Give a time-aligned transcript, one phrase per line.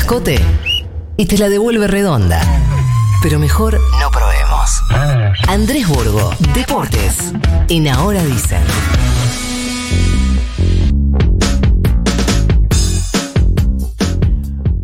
[0.00, 0.40] cascote
[1.18, 2.40] y te la devuelve redonda.
[3.22, 4.80] Pero mejor no probemos.
[5.46, 7.34] Andrés Burgo, Deportes.
[7.68, 8.62] En Ahora Dicen.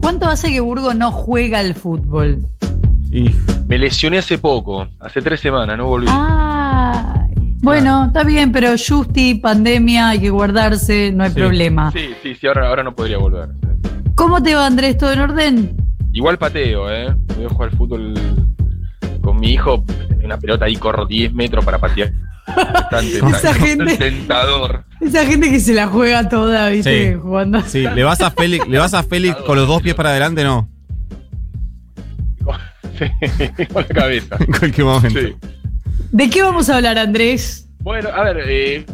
[0.01, 2.39] ¿Cuánto hace que Burgo no juega al fútbol?
[3.11, 3.31] Y
[3.67, 6.07] Me lesioné hace poco, hace tres semanas, no volví.
[6.09, 7.27] Ah,
[7.63, 11.37] bueno, está bien, pero Justi, pandemia, hay que guardarse, no hay Sí.
[11.37, 11.91] problema.
[11.91, 13.49] Sí, sí, sí, ahora, ahora no podría volver.
[14.17, 14.97] ¿Cómo te va, Andrés?
[14.99, 15.77] ¿Todo en orden?
[16.13, 17.15] Igual pateo, ¿eh?
[17.37, 18.15] Voy a jugar fútbol
[19.21, 19.85] con mi hijo,
[20.25, 22.13] una pelota ahí, corro 10 metros para patear.
[22.47, 24.85] Bastante, Esa gente- tentador.
[25.01, 27.13] Esa gente que se la juega toda, ¿viste?
[27.13, 27.19] Sí.
[27.21, 27.61] Jugando.
[27.63, 30.43] sí, le vas a Félix, le vas a Félix con los dos pies para adelante,
[30.45, 30.69] no.
[32.99, 34.37] Sí, con la cabeza.
[34.41, 35.21] En cualquier momento.
[35.21, 35.35] Sí.
[36.13, 37.69] ¿De qué vamos a hablar, Andrés?
[37.81, 38.87] Bueno, a ver, eh,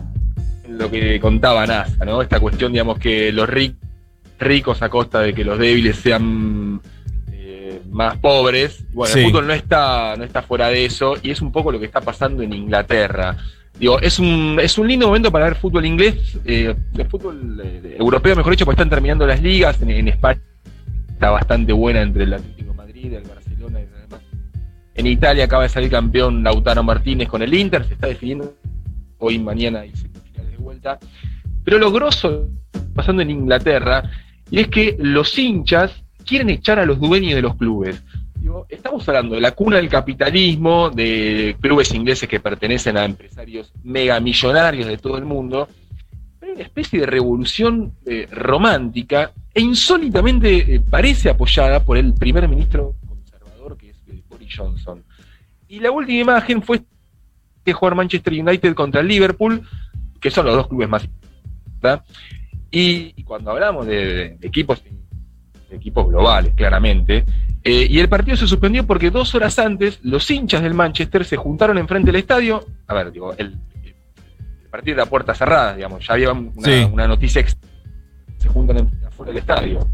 [0.69, 2.21] lo que contaba NASA, ¿no?
[2.21, 3.77] Esta cuestión, digamos, que los ric-
[4.43, 6.81] ricos a costa de que los débiles sean
[7.31, 8.85] eh, más pobres.
[8.93, 9.21] Bueno, Sí.
[9.21, 11.87] el fútbol no está, no está fuera de eso y es un poco lo que
[11.87, 13.37] está pasando en Inglaterra.
[13.79, 17.97] Digo, es un, es un lindo momento para ver fútbol inglés, eh, el fútbol eh,
[17.99, 19.81] europeo, mejor dicho, porque están terminando las ligas.
[19.81, 20.41] En, en España
[21.09, 24.21] está bastante buena entre el Atlético de Madrid, el Barcelona y demás.
[24.95, 28.55] En Italia acaba de salir campeón Lautaro Martínez con el Inter, se está definiendo
[29.19, 30.99] hoy, mañana y semifinales de vuelta.
[31.65, 32.49] Pero lo grosso
[32.95, 34.03] pasando en Inglaterra
[34.53, 38.03] y es que los hinchas quieren echar a los dueños de los clubes.
[38.69, 44.87] Estamos hablando de la cuna del capitalismo, de clubes ingleses que pertenecen a empresarios megamillonarios
[44.89, 45.69] de todo el mundo.
[46.39, 52.47] Pero una especie de revolución eh, romántica e insólitamente eh, parece apoyada por el primer
[52.47, 55.03] ministro conservador que es eh, Boris Johnson.
[55.67, 56.83] Y la última imagen fue
[57.65, 59.67] que jugar Manchester United contra Liverpool,
[60.21, 61.09] que son los dos clubes más
[61.81, 62.05] ¿verdad?
[62.73, 64.83] Y, cuando hablamos de, de- de equipos,
[65.71, 67.25] de equipos globales, claramente,
[67.65, 71.37] eh, y el partido se suspendió porque dos horas antes los hinchas del Manchester se
[71.37, 72.65] juntaron enfrente del estadio.
[72.89, 76.89] A ver, digo, el, el partido era a puertas cerradas, digamos, ya había una, Sí.
[76.93, 77.57] una noticia ex-
[78.39, 79.87] se juntan en- afuera del estadio.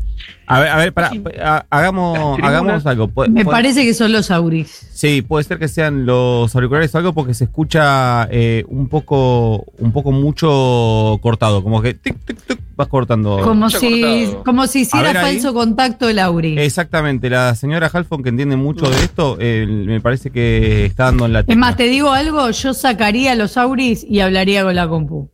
[0.47, 1.11] A ver, a ver, pará,
[1.43, 3.09] ha- hagamos, hagamos algo.
[3.09, 4.69] Pu- Me parece que son los Auris.
[4.93, 9.67] Sí, puede ser que sean los auriculares o algo porque se escucha eh, un poco,
[9.79, 13.41] un poco mucho cortado, como que tic, tic, tic, vas cortando.
[13.43, 15.17] Como si, como si hiciera ahí.
[15.35, 16.59] falso contacto el Auri.
[16.59, 21.27] Exactamente, la señora Halfon que entiende mucho de esto, eh, me parece que está dando
[21.27, 21.61] en la Es tecla.
[21.61, 25.29] más, te digo algo, yo sacaría los Auris y hablaría con la compu.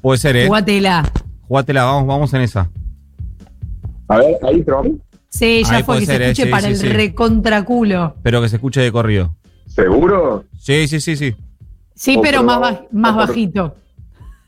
[0.00, 0.46] Puede ser, ¿eh?
[0.46, 1.04] Jugátela.
[1.46, 2.70] Jugátela, vamos, vamos en esa.
[4.08, 4.92] A ver, ahí probamos.
[5.28, 6.88] Sí, ya Ahí fue que ser, se eh, escuche sí, para sí, el sí.
[6.88, 8.16] recontraculo.
[8.22, 9.34] Pero que se escuche de corrido.
[9.66, 10.44] ¿Seguro?
[10.58, 11.36] Sí, sí, sí, sí.
[11.94, 13.76] Sí, O pero más, baj- más o por- bajito.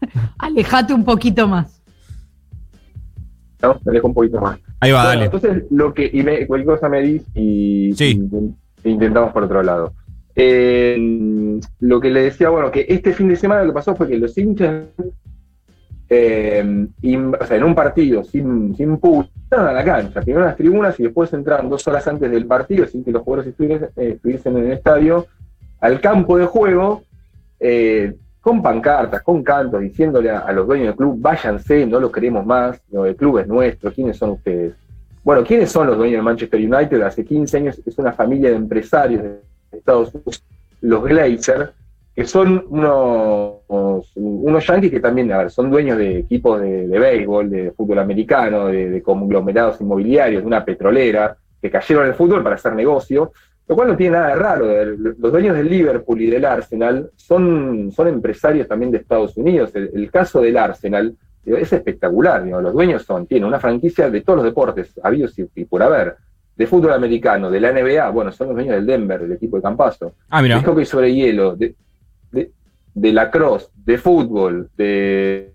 [0.38, 1.79] Alejate un poquito más.
[3.62, 4.58] No, me dejo un poquito más.
[4.80, 5.24] Ahí va, Bueno, dale.
[5.26, 7.04] Entonces, lo que, y me- cualquier cosa me
[7.34, 8.18] y, Sí.
[8.32, 9.92] y- e intentamos por otro lado.
[10.34, 14.08] Eh, lo que le decía, bueno, que este fin de semana lo que pasó fue
[14.08, 14.84] que los hinchas,
[16.08, 20.56] eh, in- o sea, en un partido sin, sin público, a la cancha, primero las
[20.56, 24.12] tribunas y después entraron dos horas antes del partido, sin que los jugadores estuviesen, eh,
[24.14, 25.26] estuviesen en el estadio,
[25.80, 27.02] al campo de juego,
[27.58, 32.44] eh, con pancartas, con cantos, diciéndole a, los dueños del club, váyanse, no los queremos
[32.46, 34.74] más, el club es nuestro, ¿quiénes son ustedes?
[35.22, 37.02] Bueno, ¿quiénes son los dueños de Manchester United?
[37.02, 39.40] Hace 15 años es una familia de empresarios de
[39.72, 40.42] Estados Unidos,
[40.80, 41.74] los Glazer,
[42.14, 43.58] que son unos,
[44.14, 48.66] unos yanquis que también, a ver, son dueños de equipos de, béisbol, de fútbol americano,
[48.68, 53.32] de, de conglomerados inmobiliarios, de una petrolera, que cayeron el fútbol para hacer negocio,
[53.70, 54.84] lo cual no tiene nada de raro.
[54.96, 59.70] Los dueños del Liverpool y del Arsenal son, son empresarios también de Estados Unidos.
[59.74, 62.44] El, el caso del Arsenal es espectacular.
[62.44, 66.16] Los dueños son, tienen una franquicia de todos los deportes, habidos y, y por haber.
[66.56, 69.62] De fútbol americano, de la NBA, bueno, son los dueños del Denver, del equipo de
[69.62, 70.14] Campazo.
[70.30, 70.58] Ah, mira.
[70.58, 71.76] De hockey sobre hielo, de,
[72.32, 72.50] de,
[72.92, 75.54] de lacrosse, de fútbol, de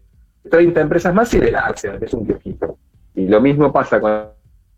[0.50, 2.78] 30 empresas más y del Arsenal, que es un kiosquito.
[3.14, 4.30] Y lo mismo pasa con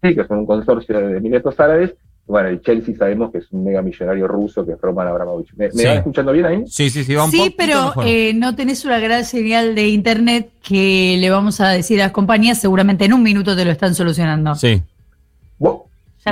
[0.02, 1.96] que son un consorcio de Emiratos Árabes.
[2.28, 5.54] Bueno, el Chelsea sabemos que es un mega millonario ruso que es Roman Abramovich.
[5.56, 5.86] ¿Me, me Sí.
[5.88, 6.64] van escuchando bien ahí?
[6.68, 10.50] Sí, sí, sí, va un Sí, pero eh, no tenés una gran señal de internet
[10.62, 12.60] que le vamos a decir a las compañías.
[12.60, 14.56] Seguramente en un minuto te lo están solucionando.
[14.56, 14.82] Sí.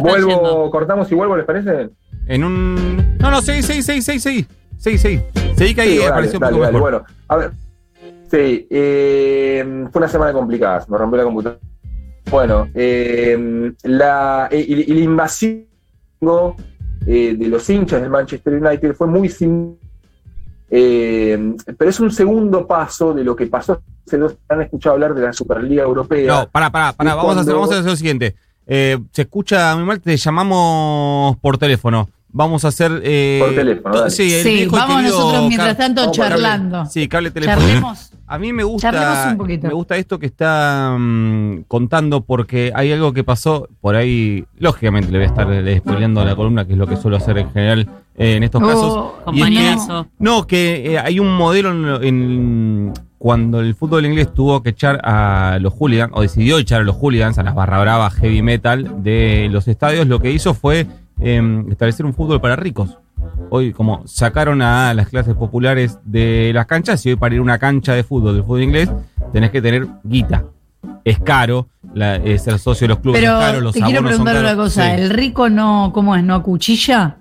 [0.02, 0.70] Vuelvo, yendo.
[0.72, 1.90] cortamos y vuelvo, ¿les parece?
[2.28, 3.18] En un.
[3.18, 4.46] No, no, seguí, seguí, seguí, seguí, seguí.
[4.78, 5.22] Seguí, seguí.
[5.56, 6.74] Seguí que ahí Sí, dale, apareció un dale, poco dale.
[6.74, 6.92] mejor.
[6.92, 7.52] Bueno, a ver.
[8.30, 11.62] Sí, eh, fue una semana complicada, se me rompió la computadora.
[12.30, 15.64] Bueno, eh, la, eh, y, y la invasión
[17.08, 19.76] eh, de los hinchas del Manchester United fue muy sim-
[20.70, 23.82] eh, pero es un segundo paso de lo que pasó.
[24.06, 26.28] Se nos han escuchado hablar de la Superliga Europea.
[26.42, 27.16] No, pará, pará, pará.
[27.16, 28.36] Vamos a, hacer, vamos a hacer lo siguiente.
[28.68, 32.10] Eh, se escucha muy mal, te llamamos por teléfono.
[32.30, 32.92] Vamos a hacer.
[33.04, 34.10] eh, Por teléfono, dale.
[34.10, 36.16] Sí, el vamos querido nosotros mientras tanto cable.
[36.18, 36.86] charlando.
[36.88, 37.68] Sí, cable telefónico.
[37.68, 38.12] Charlemos.
[38.28, 38.90] A mí me gusta,
[39.32, 39.68] un poquito.
[39.68, 44.46] me gusta esto que está mm, contando porque hay algo que pasó por ahí.
[44.58, 47.38] Lógicamente le voy a estar eh, spoileando la columna, que es lo que suelo hacer
[47.38, 47.88] en general
[48.18, 48.84] eh, en estos casos.
[48.96, 50.08] Oh, Y es que- Compañerazo.
[50.18, 55.00] no, que eh, hay un modelo en, en- cuando el fútbol inglés tuvo que echar
[55.04, 59.04] a los hooligans, o decidió echar a los hooligans, a las barra bravas heavy metal
[59.04, 60.86] de los estadios, lo que hizo fue
[61.22, 62.98] eh, establecer un fútbol para ricos.
[63.50, 67.44] Hoy, como sacaron a las clases populares de las canchas, y hoy para ir a
[67.44, 68.90] una cancha de fútbol del fútbol inglés,
[69.32, 70.44] tenés que tener guita.
[71.04, 74.04] Es caro, la- eh, ser socio de los clubes Pero es caro, los te quiero
[74.04, 75.02] preguntar una cosa, Sí.
[75.02, 77.18] ¿el rico no, cómo es, no acuchilla?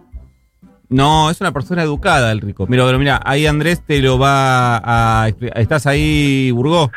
[0.88, 2.66] No, es una persona educada el rico.
[2.68, 4.76] Mira, pero mira, ahí Andrés te lo va
[5.24, 5.28] a.
[5.28, 6.90] ¿Estás ahí, Burgó?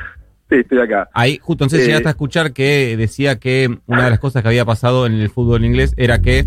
[0.50, 1.10] Sí, estoy acá.
[1.14, 4.48] Ahí, justo entonces Eh, llegaste a escuchar que decía que una de las cosas que
[4.48, 6.46] había pasado en el fútbol inglés era que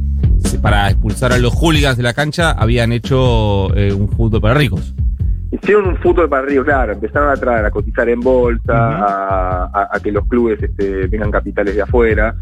[0.63, 4.95] para expulsar a los hooligans de la cancha habían hecho eh, un fútbol para ricos.
[5.53, 10.01] Hicieron un fútbol para Río, claro, empezaron a traer, a cotizar en bolsa, a- a
[10.01, 12.37] que los clubes este, vengan capitales de afuera.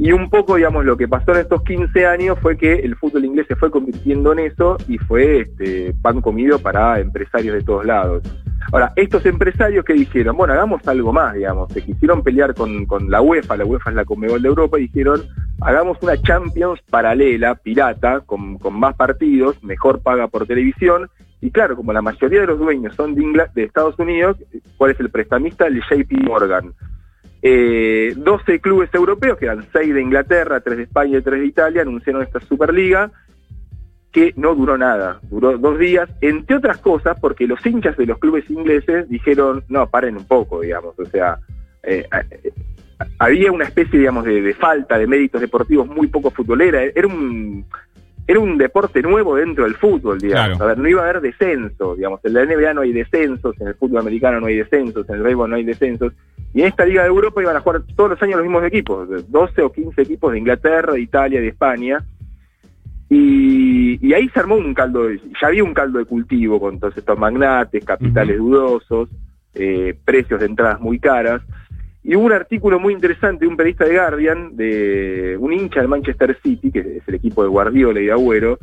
[0.00, 3.24] Y un poco, digamos, lo que pasó en estos 15 años fue que el fútbol
[3.24, 7.84] inglés se fue convirtiendo en eso y fue este, pan comido para empresarios de todos
[7.86, 8.22] lados.
[8.70, 13.10] Ahora, estos empresarios que dijeron, bueno, hagamos algo más, digamos, se quisieron pelear con, con
[13.10, 15.22] la UEFA, la UEFA es la Conmebol de Europa, y dijeron,
[15.62, 21.08] hagamos una Champions paralela, pirata, con, con más partidos, mejor paga por televisión,
[21.40, 24.36] y claro, como la mayoría de los dueños son de, Ingla- de Estados Unidos,
[24.76, 25.66] ¿cuál es el prestamista?
[25.66, 26.72] El JP Morgan.
[27.40, 31.46] Eh, 12 clubes europeos, que eran 6 de Inglaterra, 3 de España y 3 de
[31.46, 33.10] Italia, anunciaron esta Superliga,
[34.12, 38.18] que no duró nada, duró dos días, entre otras cosas porque los hinchas de los
[38.18, 41.38] clubes ingleses dijeron, no, paren un poco, digamos, o sea,
[41.82, 42.52] eh, eh,
[43.18, 47.64] había una especie, digamos, de, de falta de méritos deportivos muy poco futbolera, era un
[48.28, 50.58] era un deporte nuevo dentro del fútbol, digamos.
[50.58, 50.64] Claro.
[50.64, 52.20] A ver, no iba a haber descenso, digamos.
[52.22, 55.22] En la NBA no hay descensos, en el fútbol americano no hay descensos, en el
[55.22, 56.12] béisbol no hay descensos.
[56.52, 59.08] Y en esta Liga de Europa iban a jugar todos los años los mismos equipos,
[59.30, 62.04] 12 o 15 equipos de Inglaterra, de Italia, de España.
[63.10, 66.78] Y, y ahí se armó un caldo, de- ya había un caldo de cultivo con
[66.78, 69.08] todos estos magnates, capitales dudosos,
[69.54, 71.42] eh, precios de entradas muy caras.
[72.04, 75.88] Y hubo un artículo muy interesante de un periodista de Guardian, de un hincha del
[75.88, 78.58] Manchester City, que es el equipo de Guardiola y de Agüero,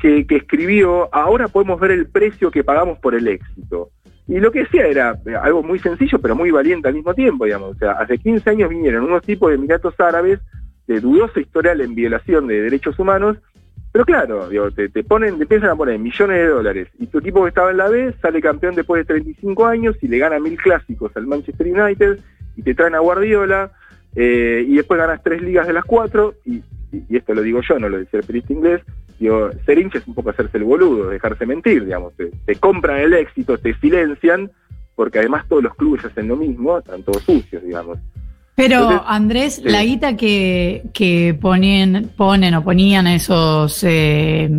[0.00, 3.90] que, que escribió, ahora podemos ver el precio que pagamos por el éxito.
[4.28, 7.46] Y lo que decía era eh, algo muy sencillo, pero muy valiente al mismo tiempo,
[7.46, 7.74] digamos.
[7.74, 10.38] O sea, hace 15 años vinieron unos tipos de Emiratos Árabes
[10.86, 13.38] de dudoso historial en violación de derechos humanos,
[13.92, 17.18] pero claro, digo, te, te ponen, te empiezan a poner millones de dólares, y tu
[17.18, 20.38] equipo que estaba en la B sale campeón después de 35 años y le gana
[20.38, 22.18] mil clásicos al Manchester United,
[22.56, 23.72] y te traen a Guardiola,
[24.16, 26.62] eh, y después ganas tres ligas de las cuatro, y,
[26.92, 28.82] y- esto lo digo yo, no lo decía el periodista inglés,
[29.18, 33.14] digo, ser hincha es un poco hacerse el boludo, dejarse mentir, digamos, te compran el
[33.14, 34.50] éxito, te silencian,
[34.94, 37.98] porque además todos los clubes hacen lo mismo, están todos sucios, digamos.
[38.58, 39.68] Pero Entonces, Andrés, sí.
[39.70, 44.50] la guita que, que ponen, ponen o ponían esos eh,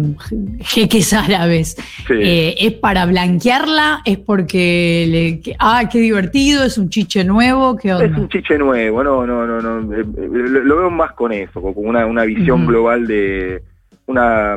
[0.61, 1.75] jeques árabes,
[2.07, 2.13] Sí.
[2.17, 3.99] eh, ¿es para blanquearla?
[4.05, 7.75] ¿Es porque, le, que- ah, qué divertido, es un chiche nuevo?
[7.75, 8.19] ¿Qué Es onda?
[8.21, 9.93] un chiche nuevo, no, no, no, no.
[9.93, 13.61] eh, eh, Lo, lo veo más con eso, como una, una visión global de
[14.05, 14.55] una,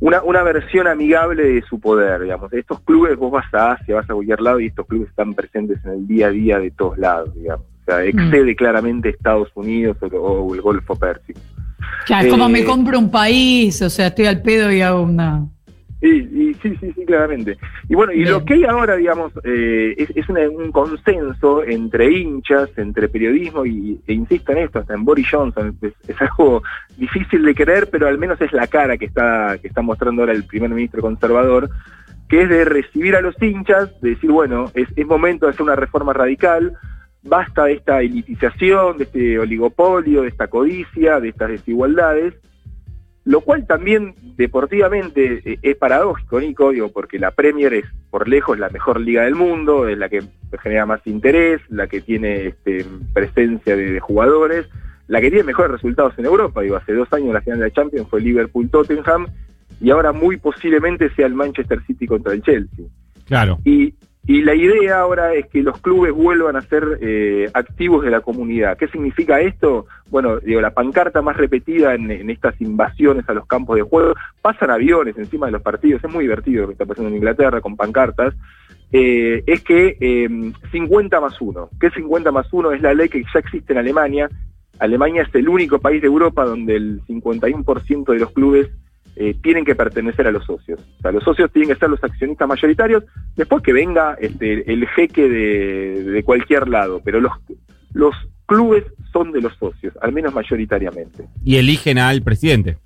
[0.00, 2.50] una una versión amigable de su poder, digamos.
[2.54, 5.84] Estos clubes, vos vas a Asia, vas a cualquier lado y estos clubes están presentes
[5.84, 7.66] en el día a día de todos lados, digamos.
[7.88, 11.40] Sea, excede claramente Estados Unidos o, o el Golfo Pérsico.
[12.04, 15.02] Claro, es como eh, me compro un país, o sea, estoy al pedo y hago
[15.02, 15.46] una...
[16.00, 17.56] Y, y sí, sí, sí, claramente.
[17.88, 18.30] Y bueno, y Bien.
[18.30, 23.64] lo que hay ahora, digamos, eh, es, es una- un consenso entre hinchas, entre periodismo,
[23.66, 26.62] y, e insisto en esto, hasta en Boris Johnson, es, es algo
[26.98, 30.34] difícil de creer, pero al menos es la cara que está, que está mostrando ahora
[30.34, 31.68] el primer ministro conservador,
[32.28, 35.62] que es de recibir a los hinchas, de decir, bueno, es, es momento de hacer
[35.62, 36.74] una reforma radical,
[37.28, 42.34] basta de esta elitización, de este oligopolio, de esta codicia, de estas desigualdades,
[43.24, 48.58] lo cual también deportivamente eh, es paradójico, Nico, digo, porque la Premier es por lejos
[48.58, 50.22] la mejor liga del mundo, es la que
[50.62, 54.66] genera más interés, la que tiene este, presencia de, de jugadores,
[55.08, 56.62] la que tiene mejores resultados en Europa.
[56.62, 59.26] Digo, hace dos años la final de la Champions fue Liverpool-Tottenham
[59.80, 62.86] y ahora muy posiblemente sea el Manchester City contra el Chelsea.
[63.26, 63.58] Claro.
[63.64, 63.94] Y,
[64.28, 68.20] y la idea ahora es que los clubes vuelvan a ser eh, activos de la
[68.20, 68.76] comunidad.
[68.76, 69.86] ¿Qué significa esto?
[70.10, 74.12] Bueno, digo, la pancarta más repetida en, en estas invasiones a los campos de juego,
[74.42, 77.62] pasan aviones encima de los partidos, es muy divertido lo que está pasando en Inglaterra
[77.62, 78.34] con pancartas,
[78.92, 83.24] eh, es que eh, 50 más 1, que 50 más 1 es la ley que
[83.32, 84.28] ya existe en Alemania,
[84.78, 88.68] Alemania es el único país de Europa donde el 51% de los clubes
[89.20, 90.80] eh, tienen que pertenecer a los socios.
[90.98, 93.02] O sea, los socios tienen que ser los accionistas mayoritarios,
[93.36, 97.32] después que venga este, el jeque de, de cualquier lado, pero los,
[97.92, 98.14] los
[98.46, 101.24] clubes son de los socios, al menos mayoritariamente.
[101.44, 102.78] Y eligen al presidente.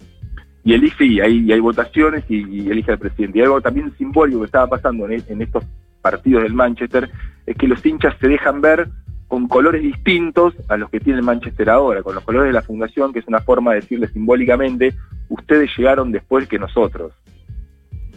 [0.64, 3.38] Y elige, y hay, y hay votaciones y, y elige al presidente.
[3.38, 5.64] Y algo también simbólico que estaba pasando en, en estos
[6.00, 7.10] partidos del Manchester
[7.44, 8.88] es que los hinchas se dejan ver
[9.32, 12.60] con colores distintos a los que tiene el Manchester ahora, con los colores de la
[12.60, 14.92] fundación, que es una forma de decirle simbólicamente,
[15.30, 17.14] ustedes llegaron después que nosotros.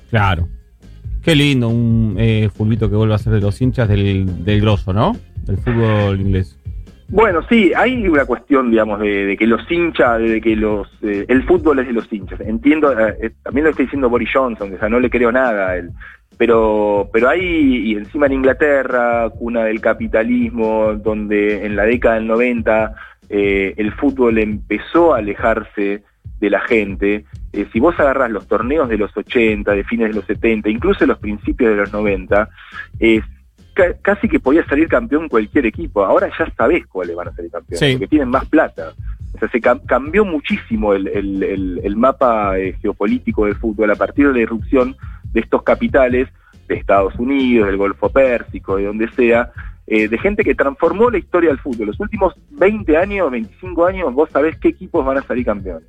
[0.09, 0.49] Claro.
[1.23, 4.91] Qué lindo, un eh, fulbito que vuelva a ser de los hinchas del, del grosso,
[4.91, 5.15] ¿no?
[5.45, 6.59] Del fútbol inglés.
[7.07, 11.23] Bueno, sí, hay una cuestión, digamos, de, de que los hinchas, de que los eh,
[11.29, 12.41] el fútbol es de los hinchas.
[12.41, 15.77] Entiendo, eh, también lo está diciendo Boris Johnson, o sea, no le creo nada a
[15.77, 15.91] él.
[16.37, 22.27] Pero, pero hay, y encima en Inglaterra, cuna del capitalismo, donde en la década del
[22.27, 22.93] 90
[23.29, 26.03] eh, el fútbol empezó a alejarse
[26.39, 27.25] de la gente.
[27.53, 31.05] Eh, si vos agarrás los torneos de los 80, de fines de los 70, incluso
[31.05, 32.49] los principios de los 90,
[32.99, 33.21] eh,
[33.73, 36.03] ca- casi que podía salir campeón cualquier equipo.
[36.03, 37.93] Ahora ya sabés cuáles van a salir campeones, Sí.
[37.93, 38.91] porque tienen más plata.
[39.33, 43.89] O sea, se cam- cambió muchísimo el, el- el- el mapa eh, geopolítico del fútbol
[43.91, 44.95] a partir de la irrupción
[45.35, 46.29] de estos capitales
[46.67, 49.51] de Estados Unidos, del Golfo Pérsico, de donde sea,
[49.85, 51.87] eh, de gente que transformó la historia del fútbol.
[51.87, 55.87] Los últimos 20 años, 25 años, vos sabés qué equipos van a salir campeones.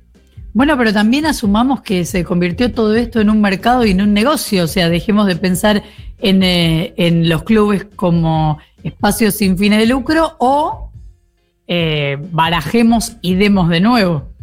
[0.53, 4.13] Bueno, pero también asumamos que se convirtió todo esto en un mercado y en un
[4.13, 5.83] negocio, o sea, dejemos de pensar
[6.19, 10.91] en, eh, en los clubes como espacios sin fines de lucro o
[11.67, 14.36] eh, barajemos y demos de nuevo.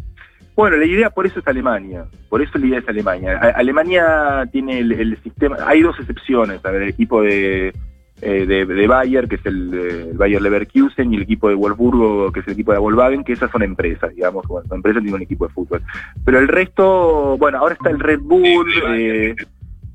[0.55, 3.37] Bueno, la idea por eso es Alemania, por eso la idea es Alemania.
[3.41, 7.73] A- Alemania tiene el, el sistema, hay dos excepciones, a ver, el equipo de,
[8.21, 12.31] eh, de, de Bayer, que es el, el Bayer Leverkusen, y el equipo de Wolfsburgo,
[12.31, 15.15] que es el equipo de Volkswagen, que esas son empresas, digamos, bueno, son empresas tienen
[15.15, 15.81] un equipo de fútbol.
[16.23, 19.35] Pero el resto, bueno, ahora está el Red Bull, eh,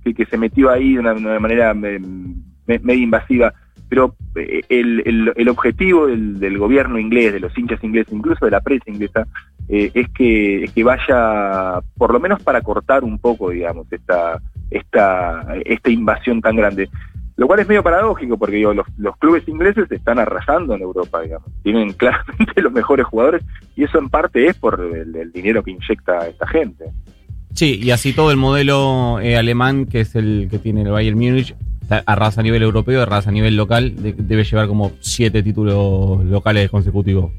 [0.05, 3.55] que, que se metió ahí de una, de una manera me- me- medio invasiva,
[3.89, 8.45] pero eh, el, el, el objetivo del, del gobierno inglés, de los hinchas ingleses, incluso
[8.45, 9.27] de la prensa inglesa,
[9.71, 14.41] eh, es que es que vaya por lo menos para cortar un poco digamos esta
[14.71, 16.89] esta esta invasión tan grande.
[17.37, 21.23] Lo cual es medio paradójico porque digo, los, los clubes ingleses están arrasando en Europa
[21.23, 21.49] digamos.
[21.63, 23.43] Tienen claramente los mejores jugadores
[23.77, 26.85] y eso en parte es por el, dinero que inyecta esta gente.
[27.55, 31.19] Sí, y así todo el modelo eh, alemán, que es el que tiene el Bayern
[31.19, 31.55] Múnich,
[32.07, 36.71] arrasa a nivel europeo, arrasa a nivel local, de- debe llevar como siete títulos locales
[36.71, 37.33] consecutivos.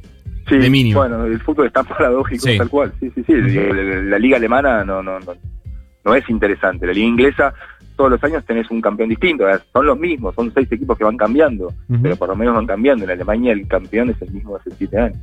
[0.55, 1.00] Sí, De mínimo.
[1.00, 2.58] bueno el fútbol es tan paradójico Sí.
[2.58, 5.34] tal cual sí sí sí la, la- la liga alemana no no no
[6.05, 7.53] no es interesante la liga inglesa
[7.96, 11.17] todos los años tenés un campeón distinto son los mismos son seis equipos que van
[11.17, 13.03] cambiando pero por lo menos van cambiando.
[13.05, 15.17] En Alemania el campeón es el mismo hace siete años.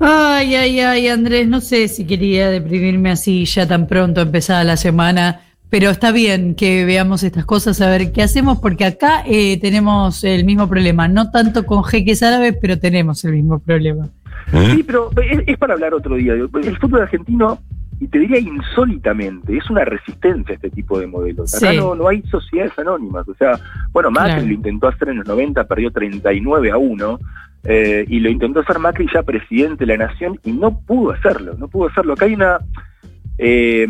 [0.00, 4.76] Ay, ay, ay, Andrés, no sé si quería deprimirme así ya tan pronto empezada la
[4.76, 5.40] semana,
[5.70, 10.24] pero está bien que veamos estas cosas, a ver qué hacemos, porque acá eh, tenemos
[10.24, 14.08] el mismo problema, no tanto con jeques árabes, pero tenemos el mismo problema.
[14.50, 16.32] Sí, pero es, es para hablar otro día.
[16.32, 16.48] El
[16.78, 17.58] fútbol argentino,
[18.00, 21.54] y te diría insólitamente, es una resistencia a este tipo de modelos.
[21.54, 21.76] Acá Sí.
[21.76, 23.28] no, no hay sociedades anónimas.
[23.28, 23.58] O sea,
[23.92, 24.46] bueno, Macri Claro.
[24.46, 27.18] lo intentó hacer en los 90, perdió 39 a 1.
[27.64, 31.54] eh, y lo intentó hacer Macri ya presidente de la nación y no pudo hacerlo,
[31.58, 32.12] no pudo hacerlo.
[32.14, 32.58] Acá hay una,
[33.38, 33.86] eh,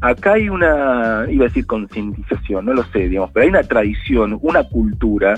[0.00, 4.38] acá hay una, iba a decir concientización, no lo sé, digamos, pero hay una tradición,
[4.42, 5.34] una cultura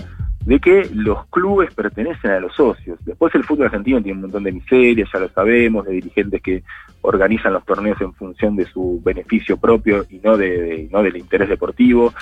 [0.46, 2.98] de que los clubes pertenecen a los socios.
[3.04, 6.62] Después el fútbol argentino tiene un montón de miserias, ya lo sabemos, de dirigentes que
[7.02, 11.16] organizan los torneos en función de su beneficio propio y no de, de- no del
[11.16, 12.12] interés deportivo.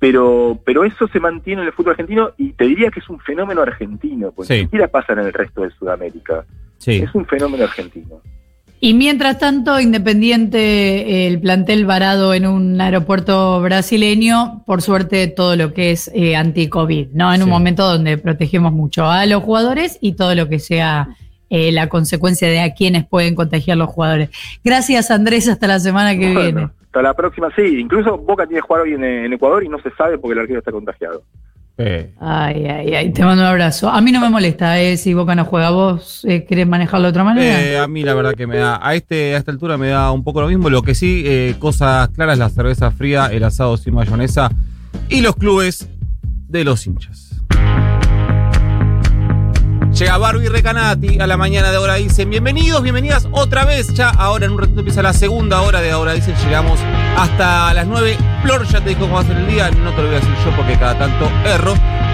[0.00, 3.20] Pero, pero eso se mantiene en el fútbol argentino y te diría que es un
[3.20, 4.54] fenómeno argentino, porque Sí.
[4.54, 6.44] ni siquiera pasa en el resto de Sudamérica.
[6.78, 6.96] Sí.
[6.96, 8.20] Es un fenómeno argentino.
[8.84, 15.72] Y mientras tanto, Independiente, el plantel varado en un aeropuerto brasileño, por suerte todo lo
[15.72, 17.32] que es eh, anti-COVID, ¿no?
[17.32, 21.08] En un momento donde protegemos mucho a los jugadores y todo lo que sea
[21.48, 24.28] eh, la consecuencia de a quienes pueden contagiar los jugadores.
[24.62, 26.68] Gracias, Andrés, hasta la semana que Bueno, viene.
[26.82, 27.80] Hasta la próxima, sí.
[27.80, 30.40] Incluso Boca tiene que jugar hoy en, en Ecuador y no se sabe porque el
[30.40, 31.22] arquero está contagiado.
[31.76, 33.88] Eh, Ay, ay, ay, te mando un abrazo.
[33.90, 35.70] A mí no me molesta, eh, si Boca no juega.
[35.70, 37.60] ¿Vos eh, querés manejarlo de otra manera?
[37.60, 40.12] eh, a mí la verdad que me da, a este a esta altura me da
[40.12, 40.70] un poco lo mismo.
[40.70, 44.52] Lo que sí, eh, cosas claras, la cerveza fría, el asado sin mayonesa
[45.08, 45.88] y los clubes
[46.48, 47.23] de los hinchas.
[49.94, 52.28] Llega Barbie Recanati a la mañana de Ahora Dicen.
[52.28, 53.94] Bienvenidos, bienvenidas otra vez.
[53.94, 56.34] Ya ahora en un ratito empieza la segunda hora de Ahora Dicen.
[56.44, 56.80] Llegamos
[57.16, 58.18] hasta las 9.
[58.42, 59.70] Flor ya te dijo cómo va a ser el día.
[59.70, 61.74] No te lo voy a decir yo porque cada tanto erro.